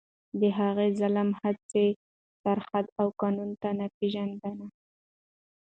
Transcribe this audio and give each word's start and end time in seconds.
د 0.39 0.41
هغه 0.57 0.85
ظلم 0.99 1.29
هیڅ 1.41 1.59
سرحد 2.43 2.85
او 2.99 3.07
قانون 3.21 3.49
نه 3.79 3.87
پېژانده. 3.97 4.49